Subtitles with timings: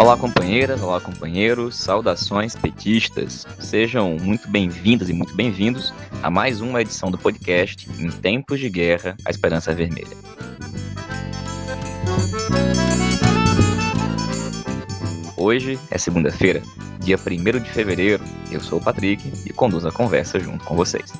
[0.00, 3.46] Olá, companheiras, olá, companheiros, saudações petistas.
[3.58, 5.92] Sejam muito bem-vindas e muito bem-vindos
[6.22, 10.16] a mais uma edição do podcast Em Tempos de Guerra, a Esperança Vermelha.
[15.36, 16.62] Hoje é segunda-feira,
[17.00, 18.24] dia 1 de fevereiro.
[18.50, 21.12] Eu sou o Patrick e conduzo a conversa junto com vocês.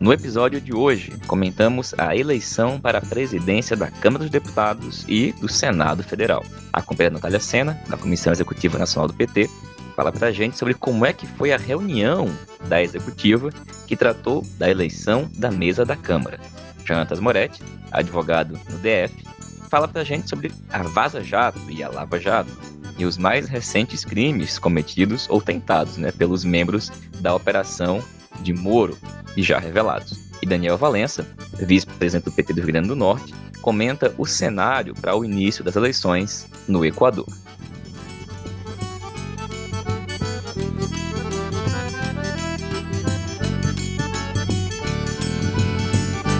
[0.00, 5.32] No episódio de hoje, comentamos a eleição para a presidência da Câmara dos Deputados e
[5.32, 6.44] do Senado Federal.
[6.72, 6.80] A
[7.10, 9.50] Natália Sena, da Comissão Executiva Nacional do PT,
[9.96, 12.32] fala para a gente sobre como é que foi a reunião
[12.68, 13.50] da executiva
[13.88, 16.38] que tratou da eleição da mesa da Câmara.
[16.84, 19.24] Jantas Moretti, advogado no DF,
[19.68, 22.56] fala para a gente sobre a Vaza Jato e a Lava Jato
[22.96, 28.00] e os mais recentes crimes cometidos ou tentados né, pelos membros da Operação
[28.40, 28.96] de Moro
[29.36, 30.18] e já revelados.
[30.40, 35.16] E Daniel Valença, vice-presidente do PT do Rio Grande do Norte, comenta o cenário para
[35.16, 37.26] o início das eleições no Equador.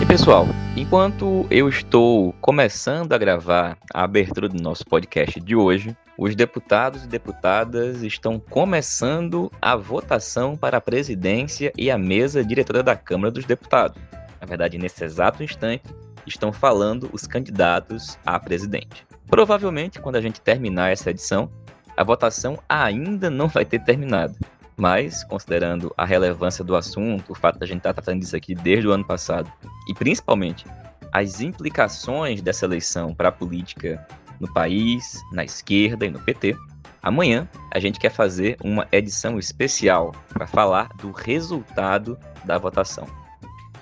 [0.00, 5.96] E pessoal, enquanto eu estou começando a gravar a abertura do nosso podcast de hoje,
[6.19, 12.83] os deputados e deputadas estão começando a votação para a presidência e a mesa diretora
[12.83, 14.02] da Câmara dos Deputados.
[14.41, 15.84] Na verdade, nesse exato instante,
[16.27, 19.06] estão falando os candidatos a presidente.
[19.28, 21.48] Provavelmente, quando a gente terminar essa edição,
[21.97, 24.34] a votação ainda não vai ter terminado.
[24.77, 28.56] Mas, considerando a relevância do assunto, o fato de a gente estar tratando disso aqui
[28.56, 29.50] desde o ano passado,
[29.88, 30.64] e principalmente
[31.12, 34.05] as implicações dessa eleição para a política
[34.41, 36.56] no país, na esquerda e no PT.
[37.03, 43.06] Amanhã a gente quer fazer uma edição especial para falar do resultado da votação.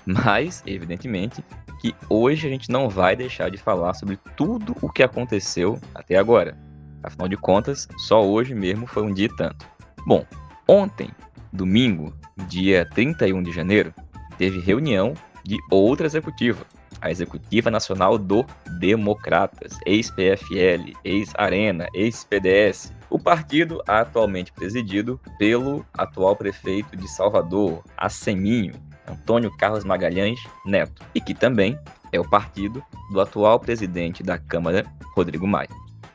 [0.05, 1.43] Mas, evidentemente,
[1.81, 6.17] que hoje a gente não vai deixar de falar sobre tudo o que aconteceu até
[6.17, 6.57] agora.
[7.03, 9.65] Afinal de contas, só hoje mesmo foi um dia e tanto.
[10.05, 10.25] Bom,
[10.67, 11.09] ontem,
[11.51, 12.13] domingo,
[12.47, 13.93] dia 31 de janeiro,
[14.37, 15.13] teve reunião
[15.43, 16.65] de outra executiva,
[17.01, 18.45] a Executiva Nacional do
[18.79, 22.93] Democratas, ex-PFL, ex-Arena, ex-PDS.
[23.09, 28.73] O partido atualmente presidido pelo atual prefeito de Salvador, Aceminho,
[29.07, 31.77] Antônio Carlos Magalhães Neto, e que também
[32.11, 34.85] é o partido do atual presidente da Câmara,
[35.15, 35.69] Rodrigo Maia.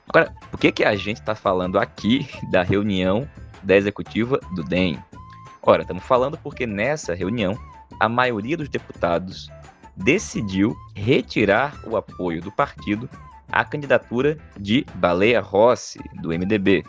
[0.09, 3.27] Agora, por que, que a gente está falando aqui da reunião
[3.63, 4.99] da executiva do DEM?
[5.63, 7.57] Ora, estamos falando porque nessa reunião
[7.99, 9.49] a maioria dos deputados
[9.97, 13.09] decidiu retirar o apoio do partido
[13.51, 16.85] à candidatura de Baleia Rossi, do MDB,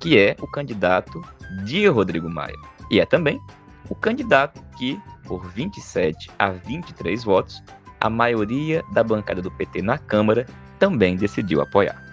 [0.00, 1.20] que é o candidato
[1.64, 2.56] de Rodrigo Maia.
[2.90, 3.40] E é também
[3.88, 7.62] o candidato que, por 27 a 23 votos,
[8.00, 10.46] a maioria da bancada do PT na Câmara
[10.78, 12.07] também decidiu apoiar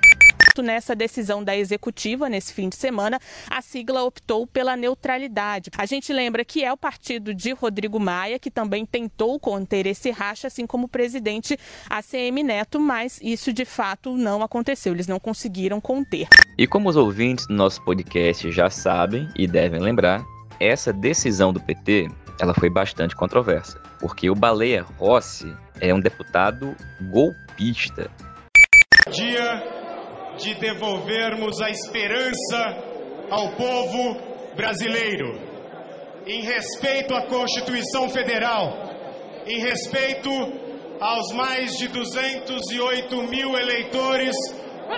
[0.62, 5.70] nessa decisão da executiva nesse fim de semana, a sigla optou pela neutralidade.
[5.78, 10.12] A gente lembra que é o partido de Rodrigo Maia que também tentou conter esse
[10.12, 11.58] racha, assim como o presidente
[11.90, 16.28] ACM Neto, mas isso de fato não aconteceu, eles não conseguiram conter.
[16.58, 20.24] E como os ouvintes do nosso podcast já sabem e devem lembrar,
[20.60, 22.08] essa decisão do PT
[22.40, 26.76] ela foi bastante controversa, porque o Baleia Rossi é um deputado
[27.10, 28.10] golpista.
[29.12, 29.75] Dia
[30.38, 32.84] de devolvermos a esperança
[33.30, 34.18] ao povo
[34.56, 35.40] brasileiro,
[36.26, 38.74] em respeito à Constituição Federal,
[39.46, 40.30] em respeito
[41.00, 44.36] aos mais de 208 mil eleitores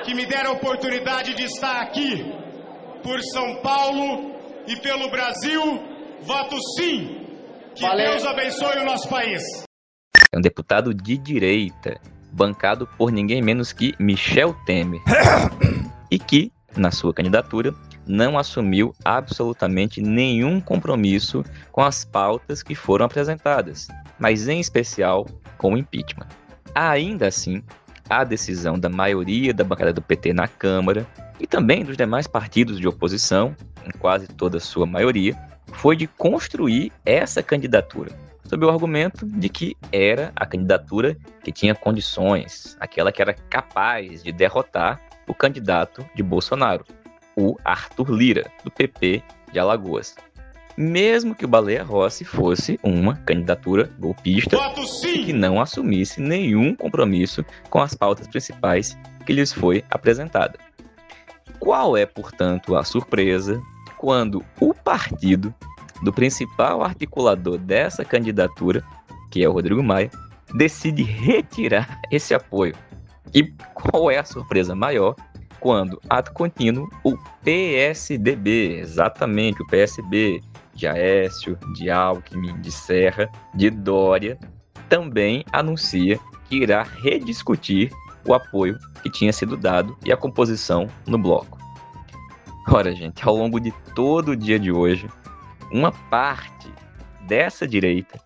[0.05, 2.33] que me deram a oportunidade de estar aqui
[3.03, 4.35] por São Paulo
[4.67, 5.61] e pelo Brasil,
[6.21, 7.25] voto sim.
[7.75, 8.11] Que Valeu.
[8.11, 9.41] Deus abençoe o nosso país.
[10.33, 11.99] É um deputado de direita
[12.37, 15.01] bancado por ninguém menos que Michel Temer,
[16.11, 17.73] e que, na sua candidatura,
[18.05, 23.87] não assumiu absolutamente nenhum compromisso com as pautas que foram apresentadas,
[24.19, 25.25] mas em especial
[25.57, 26.27] com o impeachment.
[26.75, 27.63] Ainda assim,
[28.07, 31.05] a decisão da maioria da bancada do PT na Câmara
[31.39, 35.35] e também dos demais partidos de oposição, em quase toda a sua maioria,
[35.73, 41.75] foi de construir essa candidatura sob o argumento de que era a candidatura que tinha
[41.75, 46.85] condições, aquela que era capaz de derrotar o candidato de Bolsonaro,
[47.35, 49.21] o Arthur Lira, do PP
[49.51, 50.15] de Alagoas.
[50.77, 54.55] Mesmo que o Baleia Rossi fosse uma candidatura golpista
[55.03, 60.57] e que não assumisse nenhum compromisso com as pautas principais que lhes foi apresentada.
[61.59, 63.59] Qual é, portanto, a surpresa
[63.97, 65.53] quando o partido
[66.03, 68.83] do principal articulador dessa candidatura,
[69.31, 70.11] que é o Rodrigo Maia,
[70.55, 72.75] decide retirar esse apoio.
[73.33, 75.15] E qual é a surpresa maior?
[75.59, 80.41] quando, ato contínuo, o PSDB, exatamente o PSB,
[80.73, 84.37] de Aécio, de Alckmin, de Serra, de Dória,
[84.87, 87.91] também anuncia que irá rediscutir
[88.25, 91.57] o apoio que tinha sido dado e a composição no bloco.
[92.69, 95.09] Ora, gente, ao longo de todo o dia de hoje,
[95.71, 96.71] uma parte
[97.21, 98.19] dessa direita,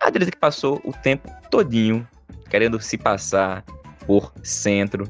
[0.00, 2.06] a direita que passou o tempo todinho
[2.48, 3.64] querendo se passar
[4.06, 5.04] por centro,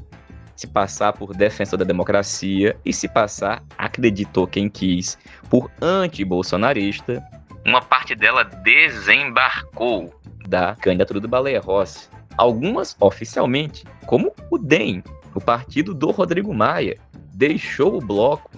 [0.55, 5.17] se passar por defensor da democracia e se passar, acreditou quem quis,
[5.49, 7.23] por anti-bolsonarista,
[7.65, 10.13] uma parte dela desembarcou
[10.47, 12.09] da candidatura do Baleia Rossi.
[12.37, 15.03] Algumas oficialmente, como o DEM,
[15.35, 16.97] o partido do Rodrigo Maia,
[17.33, 18.49] deixou o bloco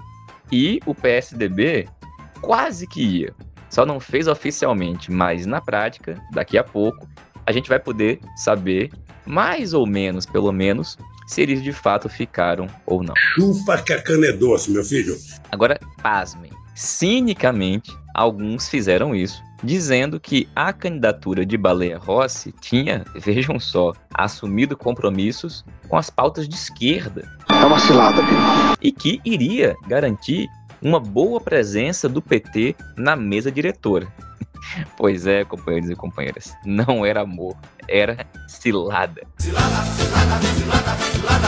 [0.51, 1.87] e o PSDB
[2.41, 3.33] quase que ia.
[3.69, 7.07] Só não fez oficialmente, mas na prática, daqui a pouco,
[7.45, 8.91] a gente vai poder saber,
[9.25, 13.13] mais ou menos, pelo menos, se eles de fato ficaram ou não.
[13.15, 15.15] Chupa que a cana é doce, meu filho.
[15.51, 16.51] Agora, pasmem.
[16.75, 24.75] Cinicamente, alguns fizeram isso, dizendo que a candidatura de Baleia Rossi tinha, vejam só, assumido
[24.75, 27.29] compromissos com as pautas de esquerda.
[27.49, 28.21] É uma cilada,
[28.81, 30.49] E que iria garantir
[30.81, 34.07] uma boa presença do PT na mesa diretora.
[34.95, 37.57] Pois é, companheiros e companheiras, não era amor,
[37.89, 39.23] era cilada.
[39.37, 39.67] Cilada,
[39.97, 41.47] cilada, cilada, cilada.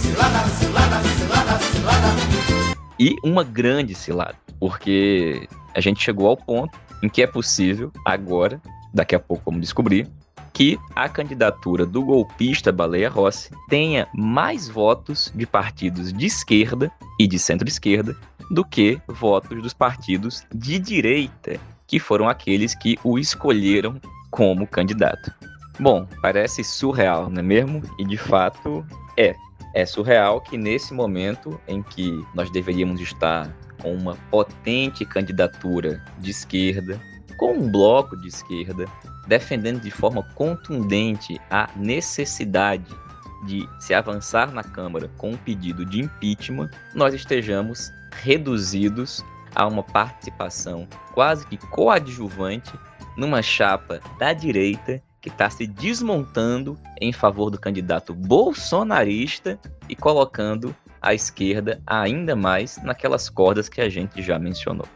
[0.00, 2.08] Cilada, cilada, cilada, cilada.
[2.98, 8.60] E uma grande cilada, porque a gente chegou ao ponto em que é possível, agora,
[8.92, 10.08] daqui a pouco vamos descobrir,
[10.54, 17.26] que a candidatura do golpista Baleia Rossi tenha mais votos de partidos de esquerda e
[17.26, 18.16] de centro-esquerda
[18.52, 21.58] do que votos dos partidos de direita,
[21.88, 25.32] que foram aqueles que o escolheram como candidato.
[25.78, 27.82] Bom, parece surreal, não é mesmo?
[27.98, 28.86] E de fato
[29.16, 29.34] é.
[29.74, 33.52] É surreal que nesse momento em que nós deveríamos estar
[33.82, 37.00] com uma potente candidatura de esquerda,
[37.36, 38.86] com um bloco de esquerda,
[39.26, 42.94] defendendo de forma contundente a necessidade
[43.46, 47.92] de se avançar na Câmara com um pedido de impeachment, nós estejamos
[48.22, 49.24] reduzidos
[49.54, 52.72] a uma participação quase que coadjuvante
[53.16, 60.74] numa chapa da direita que está se desmontando em favor do candidato bolsonarista e colocando
[61.00, 64.86] a esquerda ainda mais naquelas cordas que a gente já mencionou.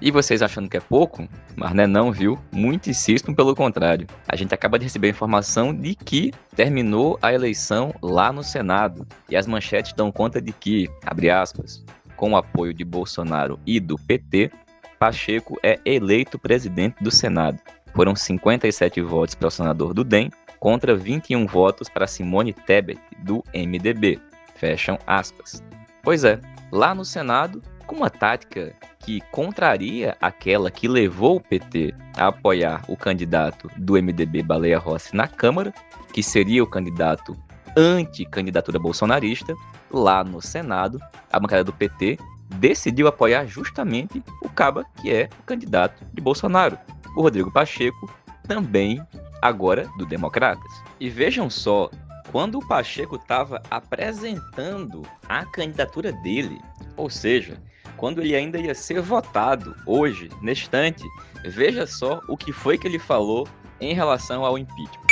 [0.00, 1.28] E vocês achando que é pouco?
[1.54, 2.38] Mas não é não, viu?
[2.50, 4.06] Muito insistam pelo contrário.
[4.26, 9.06] A gente acaba de receber a informação de que terminou a eleição lá no Senado.
[9.28, 11.84] E as manchetes dão conta de que, abre aspas,
[12.16, 14.50] com o apoio de Bolsonaro e do PT,
[14.98, 17.58] Pacheco é eleito presidente do Senado.
[17.94, 23.42] Foram 57 votos para o senador do DEM contra 21 votos para Simone Tebet, do
[23.54, 24.20] MDB.
[24.54, 25.62] Fecham aspas.
[26.02, 26.38] Pois é,
[26.70, 32.84] lá no Senado, com uma tática que contraria aquela que levou o PT a apoiar
[32.86, 35.74] o candidato do MDB Baleia Rossi na Câmara,
[36.12, 37.36] que seria o candidato
[37.76, 39.56] anti-candidatura bolsonarista,
[39.90, 41.00] lá no Senado,
[41.32, 42.16] a bancada do PT
[42.60, 46.78] decidiu apoiar justamente o Caba, que é o candidato de Bolsonaro,
[47.16, 48.08] o Rodrigo Pacheco,
[48.46, 49.04] também
[49.42, 50.70] agora do Democratas.
[51.00, 51.90] E vejam só,
[52.30, 56.60] quando o Pacheco estava apresentando a candidatura dele,
[56.96, 57.60] ou seja,
[58.00, 61.04] quando ele ainda ia ser votado hoje, neste instante,
[61.44, 63.46] veja só o que foi que ele falou
[63.78, 65.10] em relação ao impeachment.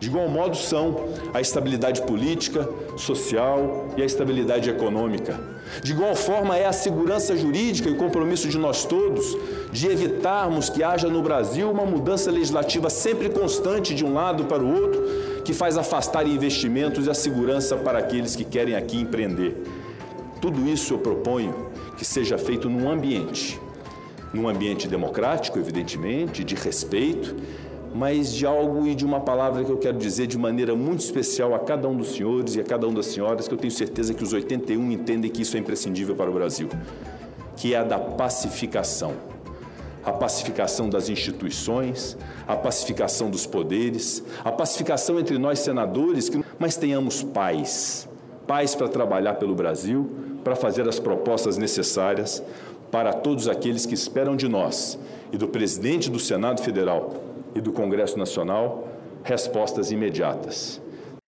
[0.00, 5.38] De igual modo são a estabilidade política, social e a estabilidade econômica.
[5.82, 9.36] De igual forma é a segurança jurídica e o compromisso de nós todos
[9.70, 14.62] de evitarmos que haja no Brasil uma mudança legislativa sempre constante de um lado para
[14.62, 19.56] o outro, que faz afastar investimentos e a segurança para aqueles que querem aqui empreender.
[20.40, 21.54] Tudo isso eu proponho
[21.96, 23.60] que seja feito num ambiente,
[24.32, 27.34] num ambiente democrático, evidentemente, de respeito,
[27.94, 31.54] mas de algo e de uma palavra que eu quero dizer de maneira muito especial
[31.54, 34.14] a cada um dos senhores e a cada uma das senhoras, que eu tenho certeza
[34.14, 36.68] que os 81 entendem que isso é imprescindível para o Brasil,
[37.56, 39.14] que é a da pacificação.
[40.04, 42.16] A pacificação das instituições,
[42.46, 48.08] a pacificação dos poderes, a pacificação entre nós senadores, mas tenhamos paz,
[48.46, 52.42] paz para trabalhar pelo Brasil, para fazer as propostas necessárias
[52.90, 54.98] para todos aqueles que esperam de nós
[55.32, 57.22] e do presidente do Senado Federal
[57.54, 58.88] e do Congresso Nacional
[59.22, 60.80] respostas imediatas.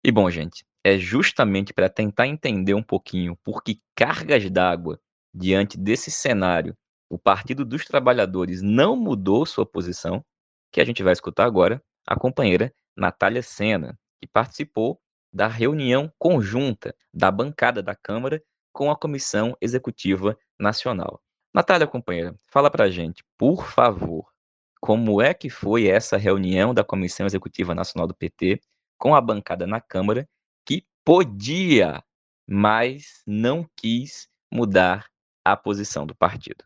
[0.04, 4.98] E bom, gente, é justamente para tentar entender um pouquinho por que cargas d'água
[5.32, 6.76] diante desse cenário
[7.08, 10.24] o Partido dos Trabalhadores não mudou sua posição,
[10.72, 15.00] que a gente vai escutar agora a companheira Natália Sena, que participou
[15.32, 18.42] da reunião conjunta da bancada da Câmara
[18.74, 21.22] com a Comissão Executiva Nacional.
[21.54, 24.26] Natália, companheira, fala pra gente, por favor,
[24.80, 28.60] como é que foi essa reunião da Comissão Executiva Nacional do PT
[28.98, 30.28] com a bancada na Câmara
[30.66, 32.02] que podia,
[32.48, 35.06] mas não quis mudar
[35.44, 36.64] a posição do partido.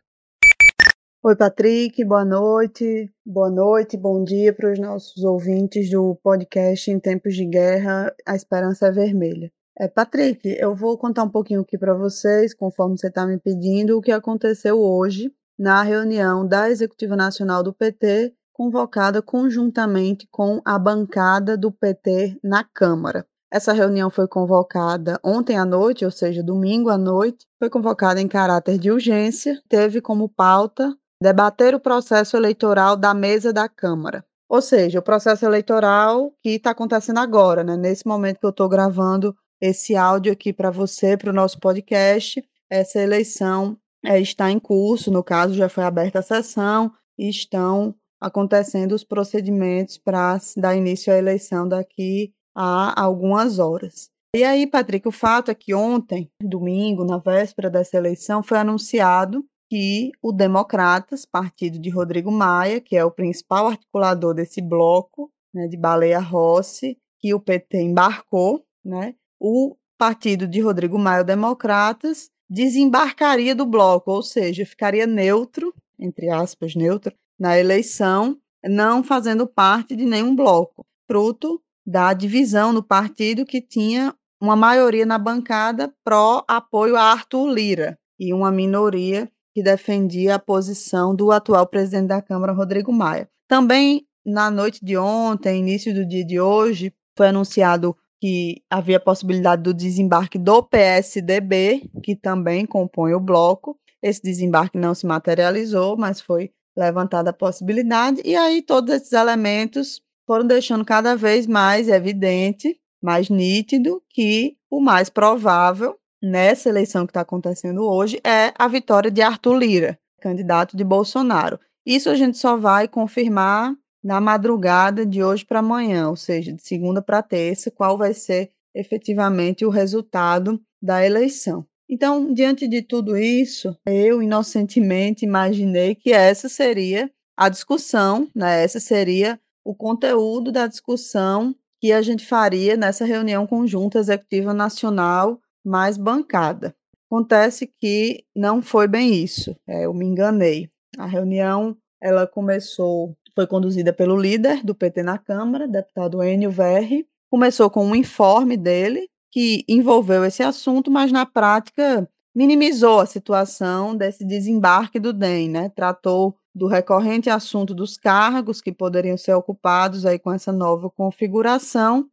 [1.22, 3.12] Oi, Patrick, boa noite.
[3.26, 8.34] Boa noite, bom dia para os nossos ouvintes do podcast Em Tempos de Guerra, A
[8.34, 9.52] Esperança é Vermelha.
[9.80, 13.96] É, Patrick, eu vou contar um pouquinho aqui para vocês, conforme você está me pedindo,
[13.96, 20.76] o que aconteceu hoje na reunião da Executiva Nacional do PT, convocada conjuntamente com a
[20.80, 23.24] bancada do PT na Câmara.
[23.52, 28.26] Essa reunião foi convocada ontem à noite, ou seja, domingo à noite, foi convocada em
[28.26, 30.92] caráter de urgência, teve como pauta
[31.22, 34.24] debater o processo eleitoral da mesa da Câmara.
[34.48, 37.76] Ou seja, o processo eleitoral que está acontecendo agora, né?
[37.76, 42.44] nesse momento que eu estou gravando esse áudio aqui para você, para o nosso podcast,
[42.70, 47.94] essa eleição é, está em curso, no caso, já foi aberta a sessão e estão
[48.20, 54.10] acontecendo os procedimentos para dar início à eleição daqui a algumas horas.
[54.34, 59.44] E aí, Patrick, o fato é que ontem, domingo, na véspera dessa eleição, foi anunciado
[59.70, 65.66] que o Democratas, partido de Rodrigo Maia, que é o principal articulador desse bloco né,
[65.66, 73.54] de Baleia Rossi, que o PT embarcou, né, o partido de Rodrigo Maia, Democratas, desembarcaria
[73.54, 80.04] do bloco, ou seja, ficaria neutro, entre aspas, neutro, na eleição, não fazendo parte de
[80.04, 87.02] nenhum bloco, fruto da divisão no partido que tinha uma maioria na bancada pró-apoio a
[87.02, 92.92] Arthur Lira e uma minoria que defendia a posição do atual presidente da Câmara, Rodrigo
[92.92, 93.28] Maia.
[93.48, 99.00] Também na noite de ontem, início do dia de hoje, foi anunciado que havia a
[99.00, 103.78] possibilidade do desembarque do PSDB, que também compõe o bloco.
[104.02, 110.00] Esse desembarque não se materializou, mas foi levantada a possibilidade, e aí todos esses elementos
[110.24, 117.10] foram deixando cada vez mais evidente, mais nítido, que o mais provável nessa eleição que
[117.10, 121.58] está acontecendo hoje é a vitória de Arthur Lira, candidato de Bolsonaro.
[121.84, 123.74] Isso a gente só vai confirmar
[124.08, 128.50] na madrugada de hoje para amanhã, ou seja, de segunda para terça, qual vai ser
[128.74, 131.66] efetivamente o resultado da eleição.
[131.86, 138.64] Então, diante de tudo isso, eu inocentemente imaginei que essa seria a discussão, né?
[138.64, 145.38] Essa seria o conteúdo da discussão que a gente faria nessa reunião conjunta executiva nacional
[145.62, 146.74] mais bancada.
[147.10, 150.70] Acontece que não foi bem isso, é, eu me enganei.
[150.96, 157.06] A reunião ela começou, foi conduzida pelo líder do PT na Câmara, deputado Enio Verri.
[157.30, 163.94] Começou com um informe dele que envolveu esse assunto, mas na prática minimizou a situação
[163.94, 165.68] desse desembarque do DEM, né?
[165.68, 172.08] Tratou do recorrente assunto dos cargos que poderiam ser ocupados aí com essa nova configuração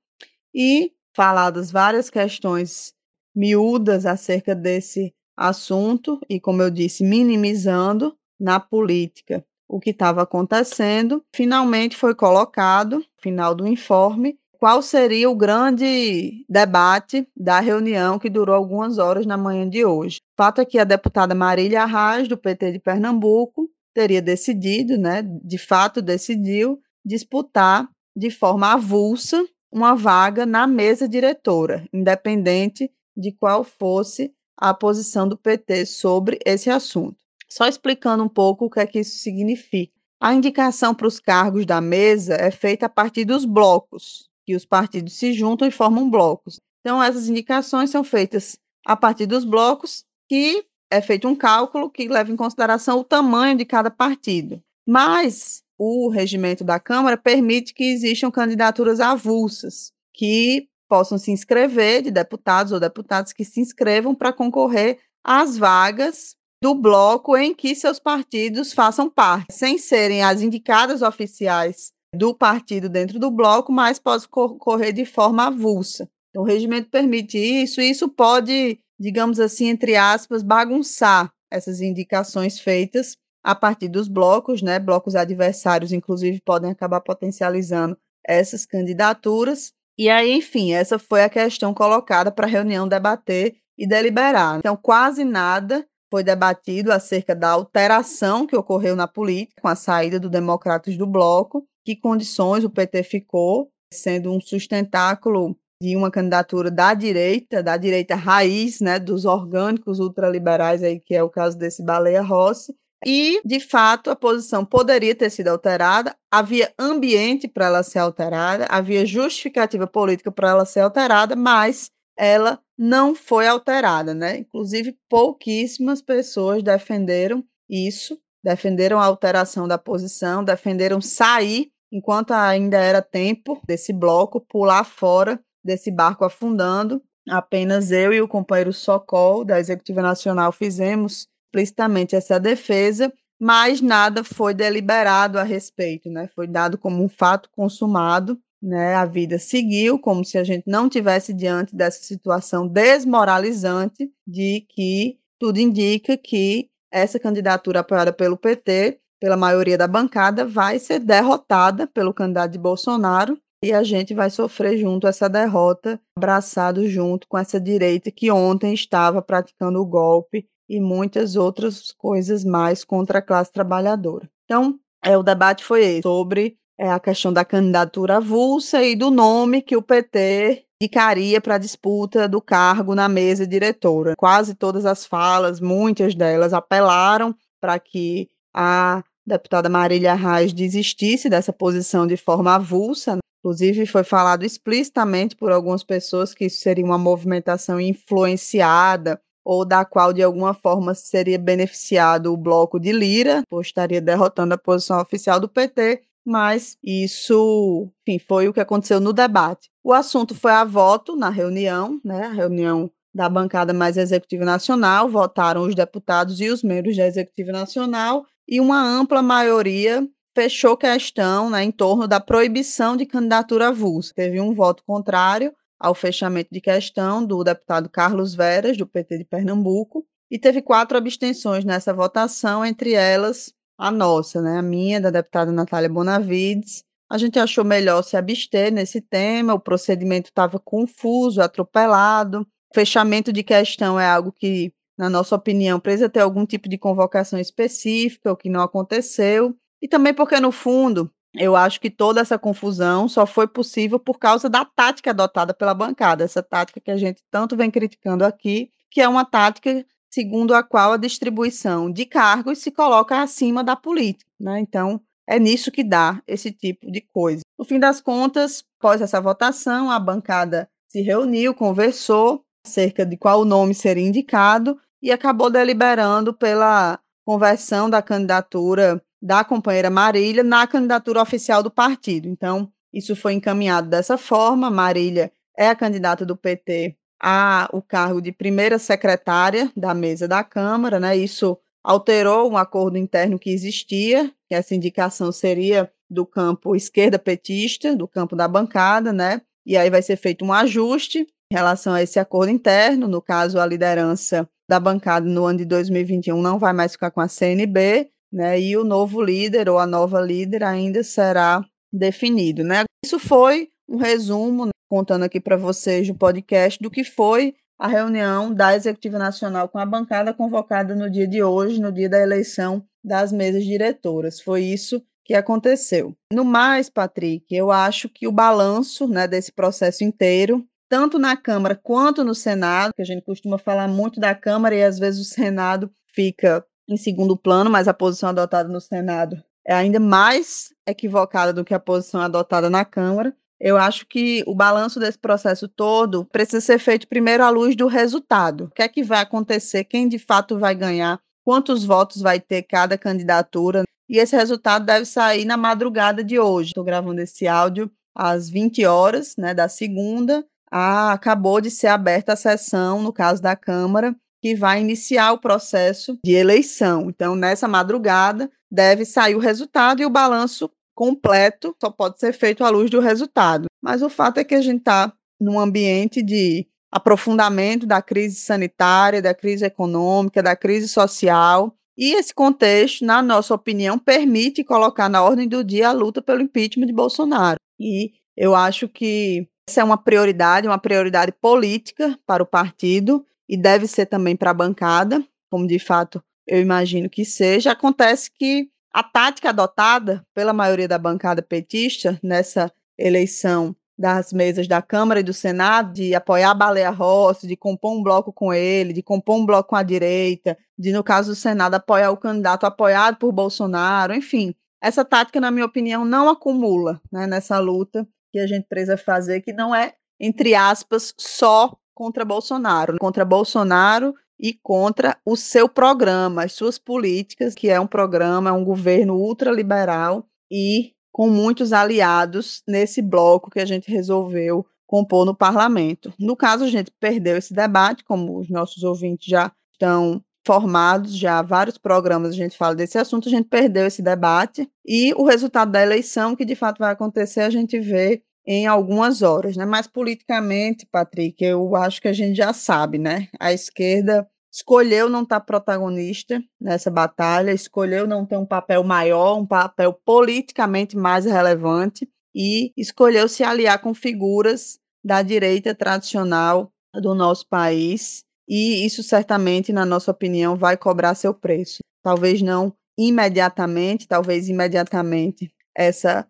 [0.53, 2.93] e faladas várias questões
[3.35, 11.23] miúdas acerca desse assunto e, como eu disse, minimizando na política o que estava acontecendo.
[11.35, 18.55] Finalmente foi colocado, final do informe, qual seria o grande debate da reunião que durou
[18.55, 20.17] algumas horas na manhã de hoje.
[20.33, 25.21] O fato é que a deputada Marília Arraes, do PT de Pernambuco, teria decidido, né,
[25.21, 33.63] de fato decidiu, disputar de forma avulsa uma vaga na mesa diretora, independente de qual
[33.63, 37.24] fosse a posição do PT sobre esse assunto.
[37.55, 39.93] Só explicando um pouco o que é que isso significa.
[40.19, 44.65] A indicação para os cargos da mesa é feita a partir dos blocos, que os
[44.65, 46.59] partidos se juntam e formam blocos.
[46.81, 52.09] Então, essas indicações são feitas a partir dos blocos que é feito um cálculo que
[52.09, 54.61] leva em consideração o tamanho de cada partido.
[54.85, 62.11] Mas o regimento da Câmara permite que existam candidaturas avulsas, que possam se inscrever, de
[62.11, 67.99] deputados ou deputadas que se inscrevam para concorrer às vagas do bloco em que seus
[67.99, 74.27] partidos façam parte, sem serem as indicadas oficiais do partido dentro do bloco, mas pode
[74.27, 76.09] concorrer de forma avulsa.
[76.29, 82.59] Então, o regimento permite isso, e isso pode digamos assim, entre aspas, bagunçar essas indicações
[82.59, 84.79] feitas a partir dos blocos, né?
[84.79, 89.71] Blocos adversários, inclusive, podem acabar potencializando essas candidaturas.
[89.97, 94.57] E aí, enfim, essa foi a questão colocada para a reunião debater e deliberar.
[94.57, 100.19] Então, quase nada foi debatido acerca da alteração que ocorreu na política com a saída
[100.19, 106.71] do Democratas do bloco, que condições o PT ficou, sendo um sustentáculo de uma candidatura
[106.71, 111.83] da direita, da direita raiz, né, dos orgânicos ultraliberais aí, que é o caso desse
[111.83, 112.73] Baleia Rossi,
[113.05, 118.65] e, de fato, a posição poderia ter sido alterada, havia ambiente para ela ser alterada,
[118.67, 124.37] havia justificativa política para ela ser alterada, mas ela não foi alterada, né?
[124.37, 133.01] Inclusive, pouquíssimas pessoas defenderam isso, defenderam a alteração da posição, defenderam sair enquanto ainda era
[133.01, 137.01] tempo desse bloco pular fora desse barco afundando.
[137.27, 144.23] Apenas eu e o companheiro Socol, da Executiva Nacional, fizemos explicitamente essa defesa, mas nada
[144.23, 146.29] foi deliberado a respeito, né?
[146.35, 148.95] Foi dado como um fato consumado, né?
[148.95, 155.17] A vida seguiu como se a gente não tivesse diante dessa situação desmoralizante de que
[155.39, 161.87] tudo indica que essa candidatura apoiada pelo PT, pela maioria da bancada, vai ser derrotada
[161.87, 167.37] pelo candidato de Bolsonaro e a gente vai sofrer junto essa derrota, abraçado junto com
[167.37, 173.21] essa direita que ontem estava praticando o golpe e muitas outras coisas mais contra a
[173.21, 174.29] classe trabalhadora.
[174.45, 179.09] Então, é, o debate foi esse, sobre é, a questão da candidatura avulsa e do
[179.09, 184.13] nome que o PT indicaria para a disputa do cargo na mesa diretora.
[184.17, 191.51] Quase todas as falas, muitas delas, apelaram para que a deputada Marília Reis desistisse dessa
[191.51, 196.97] posição de forma avulsa, Inclusive, foi falado explicitamente por algumas pessoas que isso seria uma
[196.97, 203.67] movimentação influenciada ou da qual, de alguma forma, seria beneficiado o bloco de Lira, pois
[203.67, 209.13] estaria derrotando a posição oficial do PT, mas isso, enfim, foi o que aconteceu no
[209.13, 209.69] debate.
[209.83, 215.07] O assunto foi a voto na reunião, né, a reunião da bancada mais executiva nacional,
[215.07, 221.49] votaram os deputados e os membros da executiva nacional, e uma ampla maioria fechou questão
[221.49, 224.11] né, em torno da proibição de candidatura avulsa.
[224.13, 229.23] Teve um voto contrário ao fechamento de questão do deputado Carlos Veras, do PT de
[229.23, 235.09] Pernambuco, e teve quatro abstenções nessa votação, entre elas a nossa, né, a minha, da
[235.09, 236.83] deputada Natália Bonavides.
[237.09, 242.47] A gente achou melhor se abster nesse tema, o procedimento estava confuso, atropelado.
[242.73, 247.39] Fechamento de questão é algo que, na nossa opinião, precisa ter algum tipo de convocação
[247.39, 249.55] específica, o que não aconteceu.
[249.81, 254.17] E também porque, no fundo, eu acho que toda essa confusão só foi possível por
[254.17, 258.71] causa da tática adotada pela bancada, essa tática que a gente tanto vem criticando aqui,
[258.89, 259.85] que é uma tática
[260.15, 264.31] segundo a qual a distribuição de cargos se coloca acima da política.
[264.39, 264.61] Né?
[264.61, 267.41] Então, é nisso que dá esse tipo de coisa.
[267.59, 273.43] No fim das contas, após essa votação, a bancada se reuniu, conversou acerca de qual
[273.43, 281.21] nome seria indicado e acabou deliberando pela conversão da candidatura da companheira Marília na candidatura
[281.21, 282.29] oficial do partido.
[282.29, 284.71] Então, isso foi encaminhado dessa forma.
[284.71, 286.95] Marília é a candidata do PT
[287.27, 291.17] a o cargo de primeira secretária da mesa da Câmara, né?
[291.17, 297.95] Isso alterou um acordo interno que existia, que essa indicação seria do campo esquerda petista,
[297.95, 299.41] do campo da bancada, né?
[299.65, 303.59] E aí vai ser feito um ajuste em relação a esse acordo interno, no caso
[303.59, 308.07] a liderança da bancada no ano de 2021 não vai mais ficar com a CNB,
[308.31, 308.61] né?
[308.61, 312.83] E o novo líder ou a nova líder ainda será definido, né?
[313.03, 317.87] Isso foi um resumo, né, contando aqui para vocês no podcast do que foi a
[317.87, 322.19] reunião da Executiva Nacional com a bancada convocada no dia de hoje, no dia da
[322.19, 324.39] eleição das mesas diretoras.
[324.39, 326.15] Foi isso que aconteceu.
[326.31, 331.75] No mais, Patrick, eu acho que o balanço né, desse processo inteiro, tanto na Câmara
[331.75, 335.29] quanto no Senado, que a gente costuma falar muito da Câmara e às vezes o
[335.29, 341.51] Senado fica em segundo plano, mas a posição adotada no Senado é ainda mais equivocada
[341.51, 343.35] do que a posição adotada na Câmara.
[343.59, 347.87] Eu acho que o balanço desse processo todo precisa ser feito primeiro à luz do
[347.87, 348.65] resultado.
[348.65, 349.85] O que é que vai acontecer?
[349.85, 351.19] Quem de fato vai ganhar?
[351.43, 353.83] Quantos votos vai ter cada candidatura?
[354.09, 356.69] E esse resultado deve sair na madrugada de hoje.
[356.69, 360.45] Estou gravando esse áudio às 20 horas né, da segunda.
[360.69, 365.39] Ah, acabou de ser aberta a sessão, no caso da Câmara, que vai iniciar o
[365.39, 367.09] processo de eleição.
[367.09, 372.63] Então, nessa madrugada, deve sair o resultado e o balanço completo só pode ser feito
[372.63, 373.65] à luz do resultado.
[373.83, 379.21] Mas o fato é que a gente está num ambiente de aprofundamento da crise sanitária,
[379.21, 381.75] da crise econômica, da crise social.
[381.97, 386.41] E esse contexto, na nossa opinião, permite colocar na ordem do dia a luta pelo
[386.41, 387.59] impeachment de Bolsonaro.
[387.79, 393.57] E eu acho que essa é uma prioridade, uma prioridade política para o partido e
[393.57, 397.71] deve ser também para a bancada, como de fato eu imagino que seja.
[397.71, 404.81] Acontece que a tática adotada pela maioria da bancada petista nessa eleição das mesas da
[404.81, 408.93] Câmara e do Senado, de apoiar a Baleia Rossi, de compor um bloco com ele,
[408.93, 412.65] de compor um bloco com a direita, de, no caso do Senado, apoiar o candidato
[412.65, 414.55] apoiado por Bolsonaro, enfim.
[414.81, 419.41] Essa tática, na minha opinião, não acumula né, nessa luta que a gente precisa fazer,
[419.41, 422.97] que não é, entre aspas, só contra Bolsonaro.
[422.97, 428.53] Contra Bolsonaro e contra o seu programa, as suas políticas, que é um programa, é
[428.53, 435.35] um governo ultraliberal e com muitos aliados nesse bloco que a gente resolveu compor no
[435.35, 436.13] parlamento.
[436.19, 441.41] No caso, a gente perdeu esse debate, como os nossos ouvintes já estão formados, já
[441.41, 445.71] vários programas a gente fala desse assunto, a gente perdeu esse debate e o resultado
[445.71, 449.65] da eleição, que de fato vai acontecer, a gente vê em algumas horas, né?
[449.65, 453.27] Mas politicamente, Patrick, eu acho que a gente já sabe, né?
[453.39, 459.37] A esquerda escolheu não estar tá protagonista nessa batalha, escolheu não ter um papel maior,
[459.37, 467.13] um papel politicamente mais relevante e escolheu se aliar com figuras da direita tradicional do
[467.13, 468.23] nosso país.
[468.47, 471.79] E isso certamente, na nossa opinião, vai cobrar seu preço.
[472.03, 476.25] Talvez não imediatamente, talvez imediatamente essa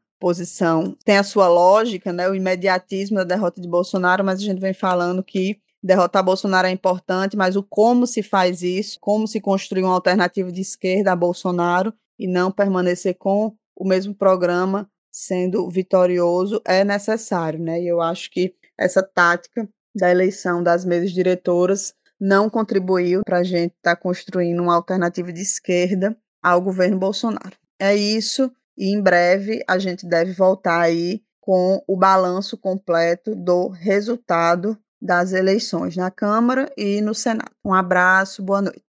[1.04, 4.74] tem a sua lógica, né, o imediatismo da derrota de Bolsonaro, mas a gente vem
[4.74, 9.84] falando que derrotar Bolsonaro é importante, mas o como se faz isso, como se construir
[9.84, 16.62] uma alternativa de esquerda a Bolsonaro e não permanecer com o mesmo programa sendo vitorioso
[16.66, 17.82] é necessário, né?
[17.82, 23.44] E eu acho que essa tática da eleição das mesas diretoras não contribuiu para a
[23.44, 27.56] gente estar tá construindo uma alternativa de esquerda ao governo Bolsonaro.
[27.80, 33.70] É isso, e em breve a gente deve voltar aí com o balanço completo do
[33.70, 37.52] resultado das eleições na Câmara e no Senado.
[37.64, 38.84] Um abraço, boa noite.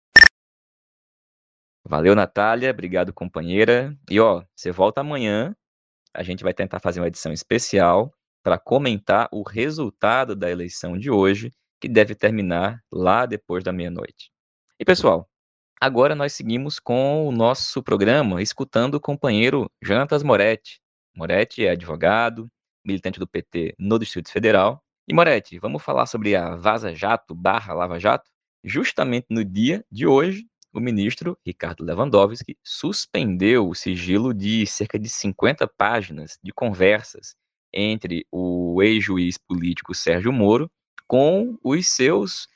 [1.85, 2.71] Valeu, Natália.
[2.71, 3.97] Obrigado, companheira.
[4.11, 5.55] E ó, você volta amanhã.
[6.13, 11.11] A gente vai tentar fazer uma edição especial para comentar o resultado da eleição de
[11.11, 14.31] hoje, que deve terminar lá depois da meia-noite.
[14.81, 15.29] E pessoal,
[15.81, 20.81] agora nós seguimos com o nosso programa, escutando o companheiro Jantas Moretti.
[21.15, 22.49] Moretti é advogado,
[22.85, 27.73] militante do PT no Distrito Federal e Moretti, vamos falar sobre a Vaza Jato barra
[27.73, 28.29] Lava Jato?
[28.65, 35.09] Justamente no dia de hoje, o ministro Ricardo Lewandowski suspendeu o sigilo de cerca de
[35.09, 37.37] 50 páginas de conversas
[37.73, 40.69] entre o ex-juiz político Sérgio Moro
[41.07, 42.49] com os seus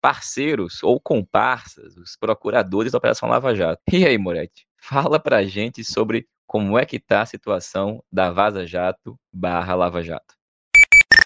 [0.00, 3.82] parceiros ou comparsas, os procuradores da Operação Lava Jato.
[3.92, 8.66] E aí, Moretti, fala pra gente sobre como é que tá a situação da Vaza
[8.66, 10.34] Jato barra Lava Jato.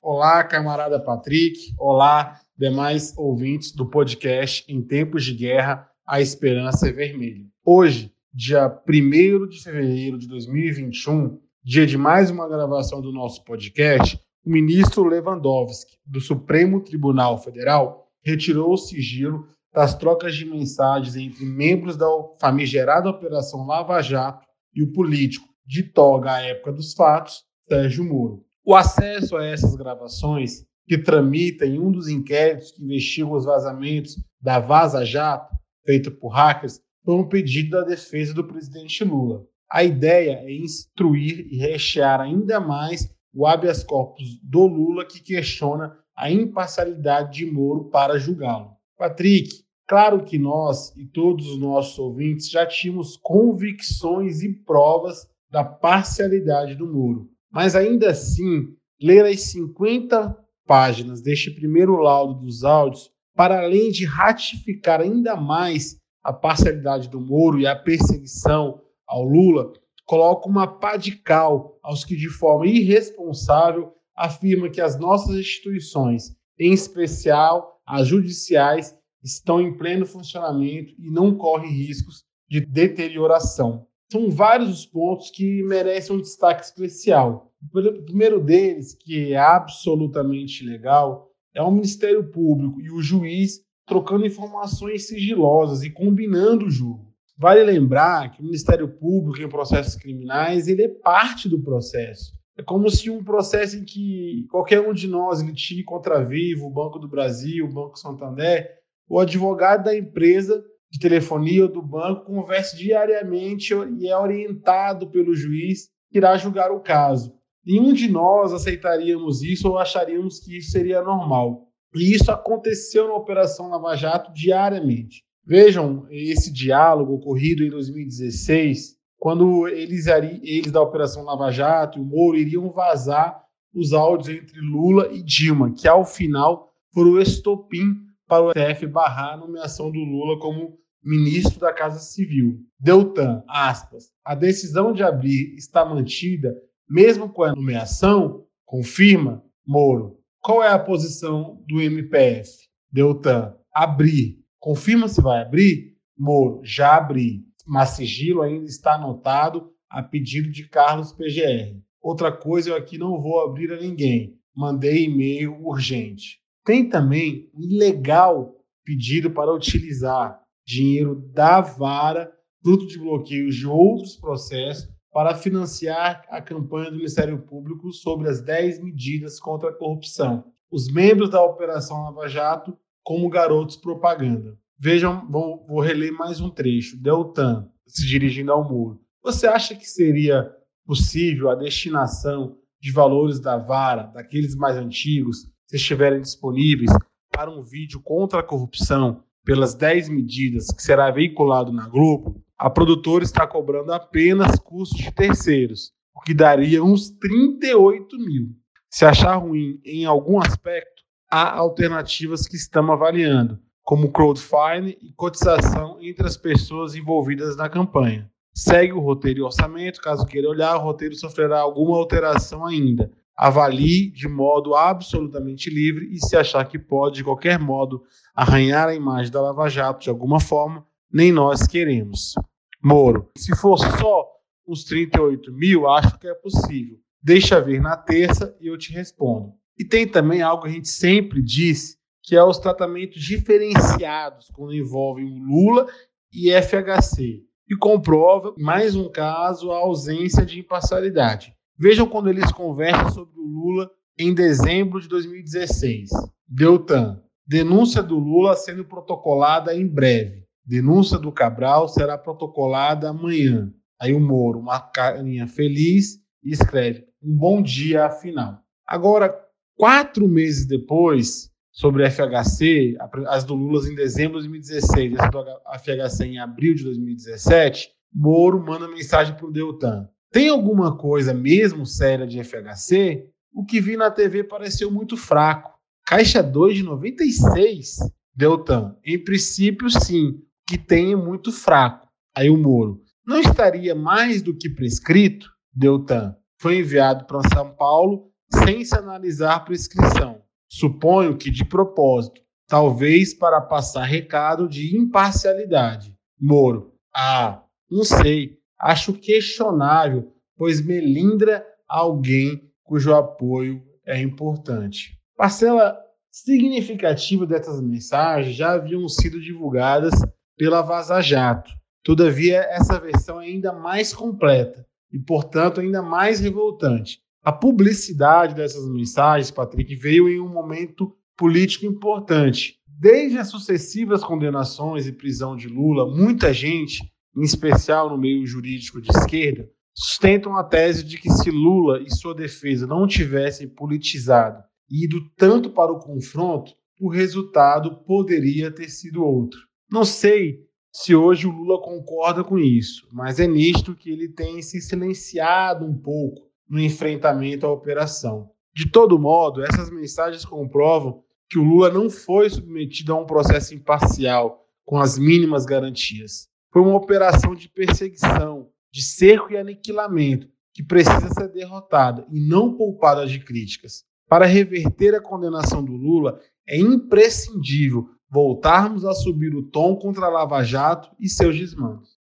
[0.02, 1.72] Olá, camarada Patrick.
[1.78, 7.46] Olá, demais ouvintes do podcast Em Tempos de Guerra, a Esperança é Vermelha.
[7.64, 14.18] Hoje, dia 1 de fevereiro de 2021, dia de mais uma gravação do nosso podcast,
[14.44, 21.44] o ministro Lewandowski, do Supremo Tribunal Federal, retirou o sigilo das trocas de mensagens entre
[21.44, 22.06] membros da
[22.40, 28.44] famigerada Operação Lava Jato e o político de toga à época dos fatos, Sérgio Moro.
[28.64, 34.16] O acesso a essas gravações, que tramita em um dos inquéritos que investigam os vazamentos
[34.40, 35.54] da Vaza Jato,
[35.84, 39.44] feito por hackers, foi um pedido da defesa do presidente Lula.
[39.70, 45.96] A ideia é instruir e rechear ainda mais o habeas corpus do Lula, que questiona
[46.16, 48.72] a imparcialidade de Moro para julgá-lo.
[48.96, 55.64] Patrick, claro que nós e todos os nossos ouvintes já tínhamos convicções e provas da
[55.64, 57.28] parcialidade do Moro.
[57.50, 64.04] Mas ainda assim, ler as 50 páginas deste primeiro laudo dos áudios, para além de
[64.04, 69.72] ratificar ainda mais a parcialidade do Moro e a perseguição ao Lula,
[70.06, 76.36] coloca uma pá de cal aos que, de forma irresponsável, afirma que as nossas instituições,
[76.58, 84.30] em especial as judiciais, estão em pleno funcionamento e não correm riscos de deterioração são
[84.30, 87.50] vários os pontos que merecem um destaque especial.
[87.74, 94.26] O primeiro deles, que é absolutamente legal, é o Ministério Público e o juiz trocando
[94.26, 97.10] informações sigilosas e combinando o jogo.
[97.38, 102.34] Vale lembrar que o Ministério Público em processos criminais ele é parte do processo.
[102.56, 106.66] É como se um processo em que qualquer um de nós litigue contra a Vivo,
[106.66, 108.68] o Banco do Brasil, o Banco Santander,
[109.08, 115.34] o advogado da empresa de telefonia ou do banco converse diariamente e é orientado pelo
[115.34, 117.32] juiz que irá julgar o caso.
[117.64, 121.68] Nenhum de nós aceitaríamos isso ou acharíamos que isso seria normal.
[121.94, 125.22] E isso aconteceu na Operação Lava Jato diariamente.
[125.44, 132.04] Vejam esse diálogo ocorrido em 2016, quando eles, eles da Operação Lava Jato e o
[132.04, 133.40] Moro iriam vazar
[133.72, 138.84] os áudios entre Lula e Dilma, que ao final foram o estopim para o STF
[138.88, 142.58] barrar a nomeação do Lula como ministro da Casa Civil.
[142.80, 146.52] Deltan, aspas, a decisão de abrir está mantida
[146.90, 150.18] mesmo com a nomeação, confirma Moro.
[150.40, 152.50] Qual é a posição do MPF?
[152.90, 154.40] Deltan, abrir.
[154.58, 155.92] Confirma se vai abrir?
[156.18, 157.44] Moro, já abri.
[157.66, 161.78] Mas sigilo ainda está anotado a pedido de Carlos PGR.
[162.00, 164.36] Outra coisa, eu aqui não vou abrir a ninguém.
[164.54, 166.40] Mandei e-mail urgente.
[166.64, 174.16] Tem também um ilegal pedido para utilizar dinheiro da vara, fruto de bloqueios de outros
[174.16, 180.44] processos, para financiar a campanha do Ministério Público sobre as 10 medidas contra a corrupção.
[180.70, 184.56] Os membros da Operação Lava Jato como garotos propaganda.
[184.84, 187.00] Vejam, vou, vou reler mais um trecho.
[187.00, 189.00] Deltan, se dirigindo ao muro.
[189.22, 190.50] Você acha que seria
[190.84, 196.90] possível a destinação de valores da vara, daqueles mais antigos, se estiverem disponíveis,
[197.30, 202.68] para um vídeo contra a corrupção, pelas 10 medidas que será veiculado na Globo, a
[202.68, 208.48] produtora está cobrando apenas custos de terceiros, o que daria uns 38 mil.
[208.90, 215.98] Se achar ruim em algum aspecto, há alternativas que estamos avaliando, como crowdfunding e cotização
[216.00, 218.30] entre as pessoas envolvidas na campanha.
[218.54, 223.10] Segue o roteiro e orçamento, caso queira olhar, o roteiro sofrerá alguma alteração ainda.
[223.34, 228.02] Avalie de modo absolutamente livre e se achar que pode, de qualquer modo,
[228.34, 232.34] arranhar a imagem da Lava Jato de alguma forma, nem nós queremos.
[232.82, 234.28] Moro, se for só
[234.68, 236.98] uns 38 mil, acho que é possível.
[237.22, 239.54] Deixa ver na terça e eu te respondo.
[239.78, 244.74] E tem também algo que a gente sempre disse, que é os tratamentos diferenciados quando
[244.74, 245.86] envolvem o Lula
[246.32, 247.42] e FHC.
[247.68, 251.54] E comprova, mais um caso, a ausência de imparcialidade.
[251.78, 256.10] Vejam quando eles conversam sobre o Lula em dezembro de 2016.
[256.46, 260.42] Deltan, denúncia do Lula sendo protocolada em breve.
[260.64, 263.72] Denúncia do Cabral será protocolada amanhã.
[264.00, 268.58] Aí o Moro, uma carinha feliz, e escreve um bom dia afinal.
[268.86, 269.34] Agora,
[269.76, 272.96] quatro meses depois, sobre FHC,
[273.28, 275.44] as do Lula em dezembro de 2016 e as do
[275.78, 280.06] FHC em abril de 2017, Moro manda mensagem para o Deltan.
[280.30, 283.26] Tem alguma coisa mesmo séria de FHC?
[283.54, 285.72] O que vi na TV pareceu muito fraco.
[286.06, 287.96] Caixa 2 de 96?
[288.34, 292.08] Deltan, em princípio sim, que tem é muito fraco.
[292.34, 295.50] Aí o Moro, não estaria mais do que prescrito?
[295.72, 298.30] Deltan, foi enviado para São Paulo
[298.64, 300.42] sem se analisar prescrição.
[300.74, 306.16] Suponho que de propósito, talvez para passar recado de imparcialidade.
[306.40, 315.20] Moro, ah, não sei, acho questionável, pois melindra alguém cujo apoio é importante.
[315.36, 315.94] Parcela
[316.30, 320.14] significativa dessas mensagens já haviam sido divulgadas
[320.56, 321.70] pela Vaza Jato.
[322.02, 327.21] Todavia, essa versão é ainda mais completa e, portanto, ainda mais revoltante.
[327.42, 332.76] A publicidade dessas mensagens, Patrick, veio em um momento político importante.
[332.86, 337.02] Desde as sucessivas condenações e prisão de Lula, muita gente
[337.36, 342.10] em especial no meio jurídico de esquerda, sustentam a tese de que se Lula e
[342.10, 348.88] sua defesa não tivessem politizado e ido tanto para o confronto, o resultado poderia ter
[348.88, 349.58] sido outro.
[349.90, 350.60] Não sei
[350.92, 355.86] se hoje o Lula concorda com isso, mas é nisto que ele tem se silenciado
[355.86, 358.50] um pouco no enfrentamento à operação.
[358.74, 363.74] De todo modo, essas mensagens comprovam que o Lula não foi submetido a um processo
[363.74, 370.82] imparcial com as mínimas garantias foi uma operação de perseguição, de cerco e aniquilamento, que
[370.82, 374.04] precisa ser derrotada e não poupada de críticas.
[374.26, 380.30] Para reverter a condenação do Lula, é imprescindível voltarmos a subir o tom contra a
[380.30, 382.16] Lava Jato e seus desmandos.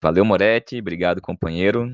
[0.00, 0.78] Valeu, Moretti.
[0.78, 1.90] Obrigado, companheiro.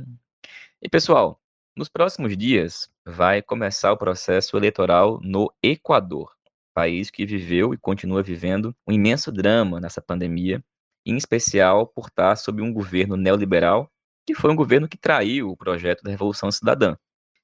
[0.82, 1.40] E, pessoal,
[1.76, 6.30] nos próximos dias vai começar o processo eleitoral no Equador,
[6.72, 10.62] país que viveu e continua vivendo um imenso drama nessa pandemia
[11.04, 13.90] em especial por estar sob um governo neoliberal,
[14.24, 16.96] que foi um governo que traiu o projeto da Revolução Cidadã.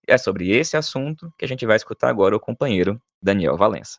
[0.06, 3.98] É sobre esse assunto que a gente vai escutar agora o companheiro Daniel Valença.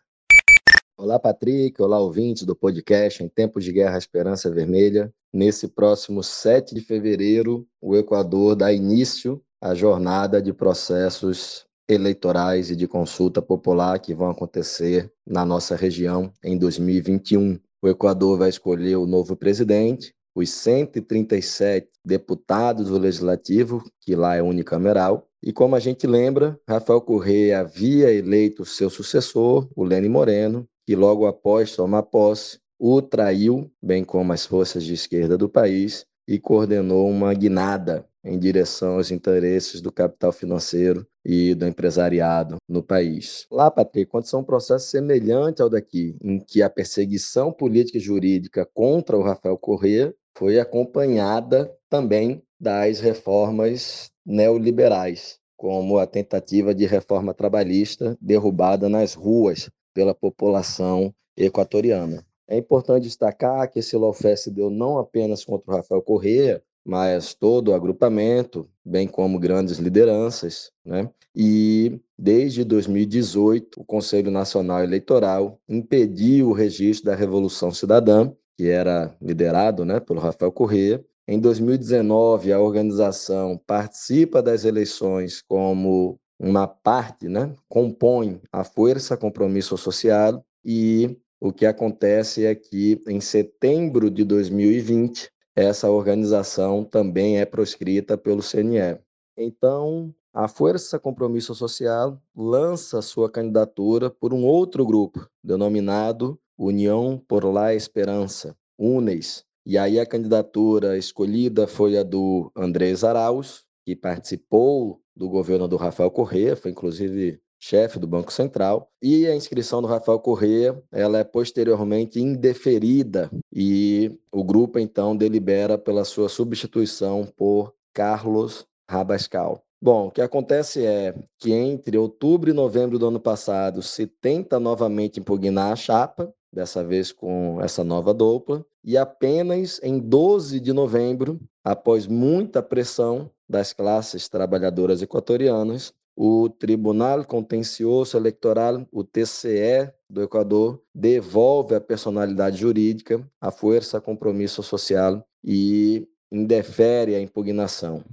[0.97, 1.79] Olá, Patrick.
[1.81, 5.13] Olá, ouvintes do podcast Em Tempos de Guerra Esperança Vermelha.
[5.31, 12.75] Nesse próximo 7 de fevereiro, o Equador dá início à jornada de processos eleitorais e
[12.75, 17.59] de consulta popular que vão acontecer na nossa região em 2021.
[17.81, 24.41] O Equador vai escolher o novo presidente os 137 deputados do Legislativo, que lá é
[24.41, 25.27] unicameral.
[25.43, 30.95] E como a gente lembra, Rafael Correia havia eleito seu sucessor, o Lênin Moreno, que
[30.95, 36.39] logo após tomar posse, o traiu, bem como as forças de esquerda do país, e
[36.39, 43.45] coordenou uma guinada em direção aos interesses do capital financeiro e do empresariado no país.
[43.51, 48.67] Lá, Patrick, são um processo semelhante ao daqui, em que a perseguição política e jurídica
[48.73, 57.33] contra o Rafael Correa foi acompanhada também das reformas neoliberais, como a tentativa de reforma
[57.33, 62.25] trabalhista derrubada nas ruas pela população equatoriana.
[62.47, 67.33] É importante destacar que esse lawfare se deu não apenas contra o Rafael Correa, mas
[67.33, 71.09] todo o agrupamento, bem como grandes lideranças, né?
[71.35, 79.15] E desde 2018, o Conselho Nacional Eleitoral impediu o registro da Revolução Cidadã, que era
[79.21, 81.03] liderado, né, pelo Rafael Correa.
[81.27, 89.77] Em 2019, a organização participa das eleições como uma parte, né, compõe a Força Compromisso
[89.77, 97.45] Social e o que acontece é que em setembro de 2020 essa organização também é
[97.45, 98.99] proscrita pelo CNE.
[99.37, 107.43] Então, a Força Compromisso Social lança sua candidatura por um outro grupo, denominado União por
[107.43, 109.43] la Esperança, UNES.
[109.65, 115.75] E aí a candidatura escolhida foi a do Andrés Arauz, que participou do governo do
[115.75, 121.19] Rafael Correa, foi inclusive chefe do Banco Central, e a inscrição do Rafael Correa, ela
[121.19, 129.63] é posteriormente indeferida e o grupo então delibera pela sua substituição por Carlos Rabascal.
[129.79, 134.59] Bom, o que acontece é que entre outubro e novembro do ano passado se tenta
[134.59, 140.73] novamente impugnar a chapa, dessa vez com essa nova dupla, e apenas em 12 de
[140.73, 150.21] novembro, após muita pressão das classes trabalhadoras equatorianas, o Tribunal Contencioso Eleitoral, o TCE do
[150.21, 158.03] Equador, devolve a personalidade jurídica, a força compromisso social e indefere a impugnação.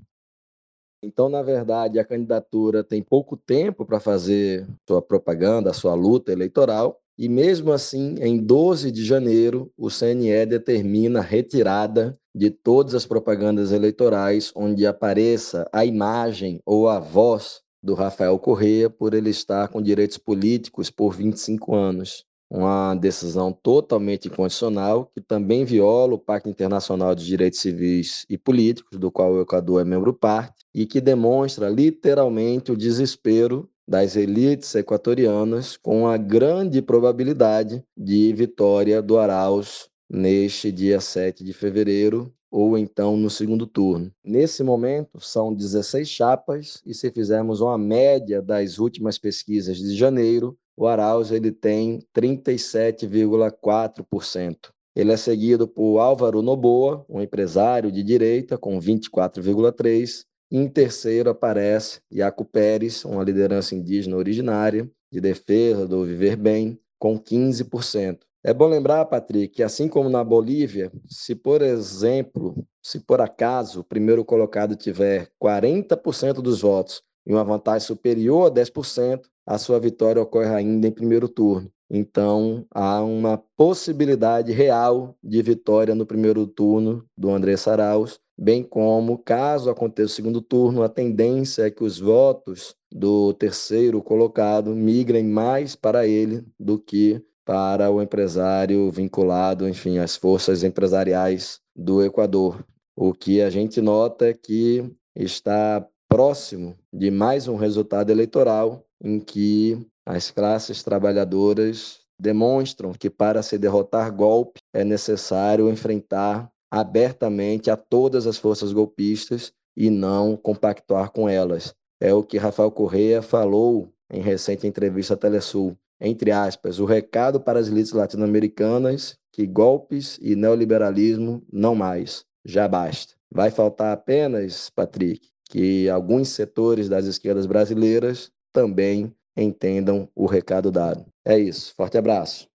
[1.05, 6.99] Então, na verdade, a candidatura tem pouco tempo para fazer sua propaganda, sua luta eleitoral,
[7.18, 13.05] e mesmo assim, em 12 de janeiro, o CNE determina a retirada de todas as
[13.05, 19.69] propagandas eleitorais onde apareça a imagem ou a voz do Rafael Correa por ele estar
[19.69, 22.25] com direitos políticos por 25 anos.
[22.51, 28.99] Uma decisão totalmente incondicional que também viola o Pacto Internacional de Direitos Civis e Políticos,
[28.99, 34.75] do qual o Equador é membro parte, e que demonstra literalmente o desespero das elites
[34.75, 42.79] equatorianas com a grande probabilidade de vitória do Arauz neste dia 7 de fevereiro, ou
[42.79, 44.13] então no segundo turno.
[44.25, 50.57] Nesse momento, são 16 chapas, e se fizermos uma média das últimas pesquisas de janeiro,
[50.77, 54.71] o Arauz ele tem 37,4%.
[54.95, 60.27] Ele é seguido por Álvaro Noboa, um empresário de direita, com 24,3%.
[60.51, 67.19] Em terceiro aparece Iaco Pérez, uma liderança indígena originária de defesa do viver bem, com
[67.19, 68.21] 15%.
[68.44, 73.81] É bom lembrar, Patrick, que assim como na Bolívia, se por exemplo, se por acaso
[73.81, 79.81] o primeiro colocado tiver 40% dos votos e uma vantagem superior a 10%, a sua
[79.81, 81.70] vitória ocorre ainda em primeiro turno.
[81.90, 89.18] Então, há uma possibilidade real de vitória no primeiro turno do André Saraus, bem como,
[89.18, 95.24] caso aconteça o segundo turno, a tendência é que os votos do terceiro colocado migrem
[95.24, 102.63] mais para ele do que para o empresário vinculado, enfim, às forças empresariais do Equador.
[102.95, 104.85] O que a gente nota é que
[105.17, 113.43] está próximo de mais um resultado eleitoral em que as classes trabalhadoras demonstram que para
[113.43, 121.13] se derrotar golpe é necessário enfrentar abertamente a todas as forças golpistas e não compactuar
[121.13, 121.75] com elas.
[121.99, 127.40] É o que Rafael Correa falou em recente entrevista à Telesul entre aspas, o recado
[127.40, 133.15] para as elites latino-americanas que golpes e neoliberalismo não mais, já basta.
[133.31, 141.07] Vai faltar apenas, Patrick, que alguns setores das esquerdas brasileiras também entendam o recado dado.
[141.25, 141.75] É isso.
[141.77, 142.49] Forte abraço.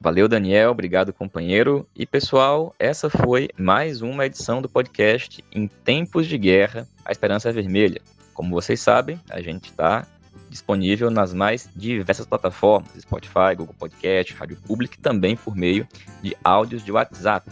[0.00, 0.70] Valeu, Daniel.
[0.70, 1.86] Obrigado, companheiro.
[1.94, 7.48] E pessoal, essa foi mais uma edição do podcast Em Tempos de Guerra, a Esperança
[7.48, 8.00] é Vermelha.
[8.32, 10.06] Como vocês sabem, a gente está
[10.48, 15.86] disponível nas mais diversas plataformas, Spotify, Google Podcast, Rádio Public, também por meio
[16.22, 17.50] de áudios de WhatsApp.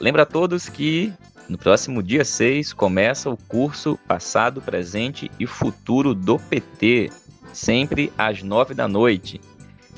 [0.00, 1.12] Lembra a todos que
[1.48, 7.10] no próximo dia 6 começa o curso Passado, Presente e Futuro do PT,
[7.52, 9.40] sempre às 9 da noite.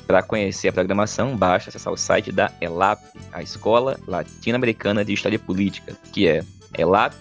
[0.05, 3.01] Para conhecer a programação, basta acessar o site da ELAP,
[3.31, 6.43] a Escola Latino-Americana de História Política, que é
[6.77, 7.13] elap,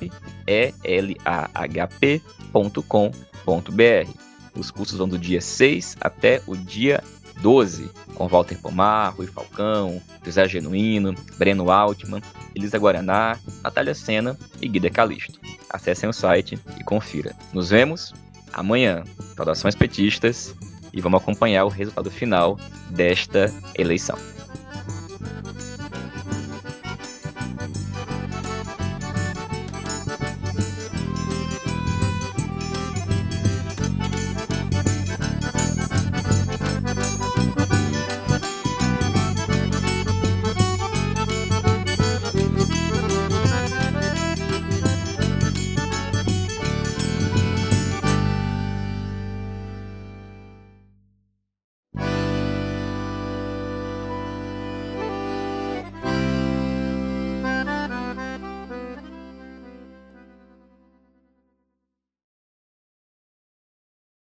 [4.57, 7.03] Os cursos vão do dia 6 até o dia
[7.41, 12.23] 12, com Walter Pomar, Rui Falcão, José Genuíno, Breno Altman,
[12.55, 15.39] Elisa Guaraná, Natália Sena e Guida Calisto.
[15.69, 17.35] Acessem o site e confira.
[17.53, 18.15] Nos vemos
[18.53, 19.05] amanhã.
[19.37, 20.55] Saudações petistas
[20.93, 22.59] e vamos acompanhar o resultado final
[22.91, 24.17] desta eleição.